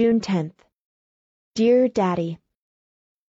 [0.00, 0.54] June 10th.
[1.54, 2.38] Dear Daddy,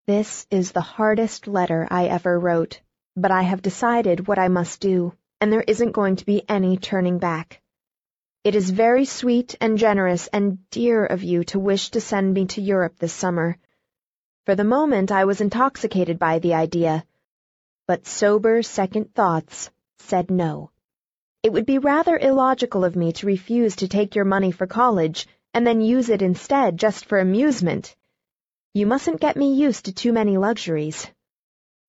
[0.07, 2.83] This is the hardest letter I ever wrote,
[3.17, 6.77] but I have decided what I must do, and there isn't going to be any
[6.77, 7.63] turning back.
[8.45, 12.45] It is very sweet and generous and dear of you to wish to send me
[12.49, 13.57] to Europe this summer.
[14.45, 17.03] For the moment I was intoxicated by the idea,
[17.87, 20.71] but sober second thoughts said no.
[21.43, 25.27] It would be rather illogical of me to refuse to take your money for college
[25.59, 27.97] and then use it instead just for amusement.
[28.75, 31.11] You mustn't get me used to too many luxuries.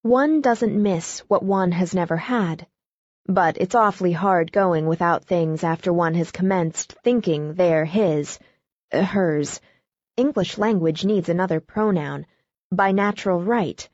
[0.02, 2.66] One doesn't miss what one has never had.
[3.27, 8.40] But it's awfully hard going without things after one has commenced thinking they're his,
[8.91, 9.62] uh, hers.
[10.18, 12.26] English language needs another pronoun,
[12.72, 13.88] by natural right.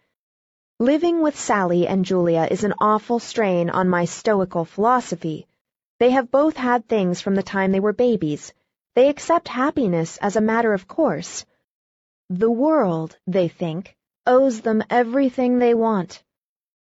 [0.79, 5.47] Living with Sallie and Julia is an awful strain on my stoical philosophy.
[5.99, 8.53] They have both had things from the time they were babies.
[8.95, 11.45] They accept happiness as a matter of course.
[12.29, 13.95] The world, they think,
[14.25, 16.23] owes them everything they want.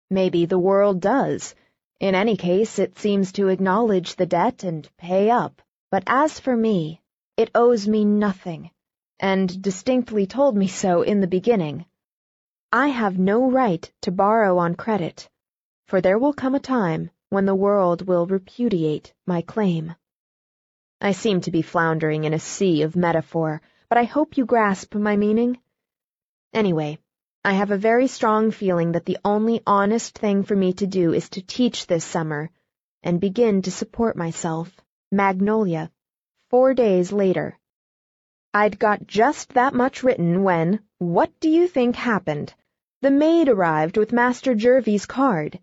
[0.09, 1.53] Maybe the world does.
[1.99, 5.61] In any case, it seems to acknowledge the debt and pay up.
[5.91, 7.01] But as for me,
[7.37, 8.71] it owes me nothing,
[9.19, 11.85] and distinctly told me so in the beginning.
[12.71, 15.29] I have no right to borrow on credit,
[15.85, 19.95] for there will come a time when the world will repudiate my claim.
[21.01, 24.95] I seem to be floundering in a sea of metaphor, but I hope you grasp
[24.95, 25.57] my meaning.
[26.53, 26.99] Anyway,
[27.43, 31.13] I have a very strong feeling that the only honest thing for me to do
[31.13, 32.49] is to teach this summer
[33.01, 34.77] and begin to support myself.
[35.09, 35.89] Magnolia.
[36.49, 37.57] Four days later.
[38.53, 42.53] I'd got just that much written when, what do you think happened?
[43.01, 45.59] The maid arrived with Master Jervie's card.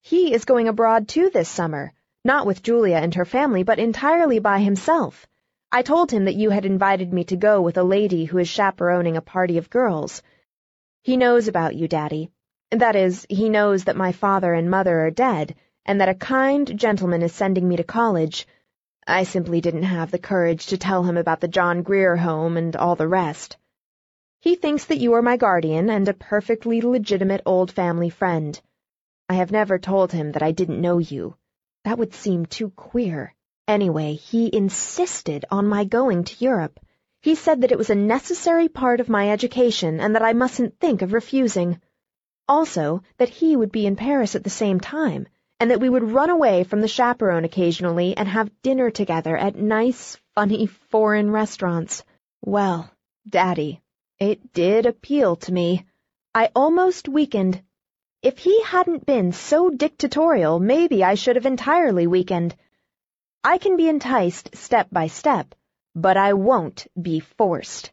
[0.00, 1.92] He is going abroad too this summer,
[2.26, 5.26] not with Julia and her family, but entirely by himself.
[5.72, 8.48] I told him that you had invited me to go with a lady who is
[8.48, 10.22] chaperoning a party of girls.
[11.02, 12.30] He knows about you, Daddy.
[12.70, 15.54] That is, he knows that my father and mother are dead,
[15.84, 18.46] and that a kind gentleman is sending me to college.
[19.06, 22.74] I simply didn't have the courage to tell him about the John Grier home and
[22.74, 23.56] all the rest.
[24.40, 28.60] He thinks that you are my guardian and a perfectly legitimate old family friend.
[29.28, 31.36] I have never told him that I didn't know you.
[31.86, 33.32] That would seem too queer.
[33.68, 36.80] Anyway, he insisted on my going to Europe.
[37.22, 40.80] He said that it was a necessary part of my education and that I mustn't
[40.80, 41.80] think of refusing.
[42.48, 45.28] Also, that he would be in Paris at the same time,
[45.60, 49.54] and that we would run away from the chaperone occasionally and have dinner together at
[49.54, 52.02] nice, funny foreign restaurants.
[52.42, 52.90] Well,
[53.28, 53.80] Daddy,
[54.18, 55.86] it did appeal to me.
[56.34, 57.62] I almost weakened.
[58.30, 62.56] If he hadn't been so dictatorial, maybe I should have entirely weakened.
[63.44, 65.54] I can be enticed step by step
[65.98, 67.90] but I won't be forced.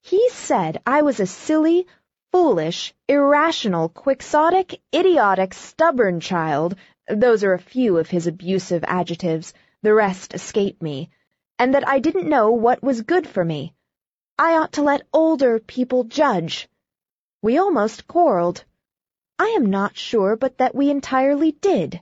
[0.00, 1.86] He said I was a silly,
[2.32, 6.74] foolish, irrational, quixotic, idiotic, stubborn child,
[7.06, 9.52] those are a few of his abusive adjectives,
[9.82, 11.10] the rest escape me,
[11.58, 13.74] and that I didn't know what was good for me.
[14.38, 16.66] I ought to let older people judge.
[17.42, 18.64] We almost quarreled.
[19.36, 22.00] I am not sure but that we entirely did.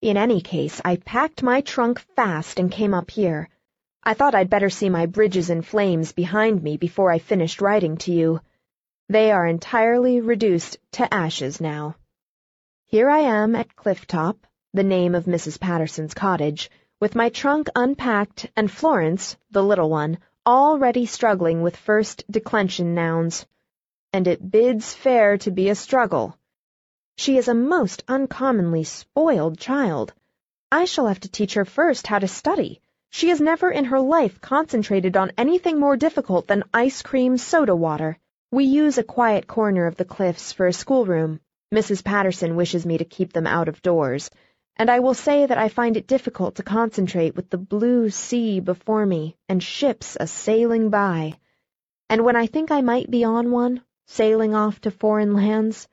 [0.00, 3.48] In any case, I packed my trunk fast and came up here.
[4.02, 7.98] I thought I'd better see my bridges in flames behind me before I finished writing
[7.98, 8.40] to you.
[9.08, 11.96] They are entirely reduced to ashes now.
[12.86, 14.38] Here I am at Clifftop,
[14.72, 15.60] the name of Mrs.
[15.60, 22.24] Patterson's cottage, with my trunk unpacked and Florence, the little one, already struggling with first
[22.30, 23.46] declension nouns.
[24.12, 26.38] And it bids fair to be a struggle.
[27.16, 30.12] She is a most uncommonly spoiled child.
[30.70, 32.80] I shall have to teach her first how to study
[33.14, 37.76] she has never in her life concentrated on anything more difficult than ice cream soda
[37.76, 38.18] water.
[38.50, 41.40] We use a quiet corner of the cliffs for a schoolroom.
[41.74, 42.02] Mrs.
[42.02, 44.30] Patterson wishes me to keep them out of doors,
[44.76, 48.60] and I will say that I find it difficult to concentrate with the blue sea
[48.60, 51.34] before me and ships a sailing by.
[52.08, 53.82] And when I think I might be on one,
[54.12, 55.88] sailing off to foreign lands,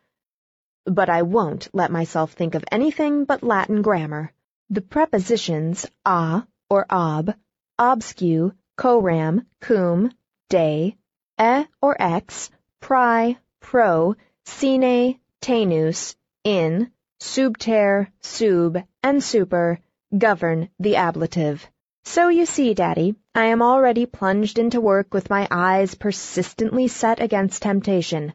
[0.84, 4.34] but I won't let myself think of anything but Latin grammar.
[4.70, 7.34] The prepositions a, or ab,
[7.80, 10.12] absque, coram, cum,
[10.50, 10.98] de,
[11.40, 12.50] e or ex,
[12.82, 19.80] prae, pro, sine, tenus, in, subter, sub, and super,
[20.18, 21.66] govern the ablative.
[22.10, 27.22] So you see, Daddy, I am already plunged into work with my eyes persistently set
[27.22, 28.34] against temptation.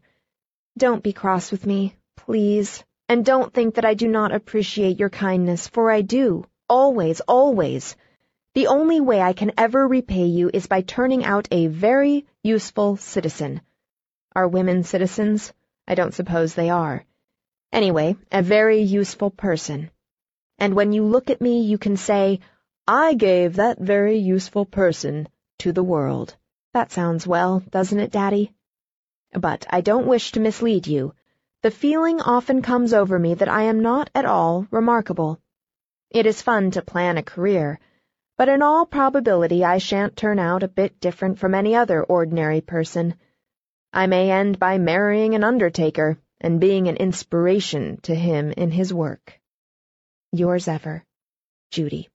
[0.79, 5.11] Don't be cross with me, please, and don't think that I do not appreciate your
[5.11, 7.97] kindness, for I do, always, always.
[8.55, 12.97] The only way I can ever repay you is by turning out a very useful
[12.97, 13.61] citizen.
[14.37, 15.53] Are women citizens?
[15.89, 17.05] I don't suppose they are.
[17.73, 19.91] Anyway, a very useful person.
[20.61, 22.39] And when you look at me, you can say,
[22.87, 25.29] I gave that very useful person
[25.61, 26.37] to the world.
[26.75, 28.53] That sounds well, doesn't it, Daddy?
[29.33, 31.15] But I don't wish to mislead you.
[31.63, 35.41] The feeling often comes over me that I am not at all remarkable.
[36.11, 37.81] It is fun to plan a career,
[38.37, 42.61] but in all probability I shan't turn out a bit different from any other ordinary
[42.61, 43.15] person.
[43.95, 48.93] I may end by marrying an undertaker and being an inspiration to him in his
[48.93, 49.41] work.
[50.33, 51.03] Yours ever,
[51.71, 52.11] Judy.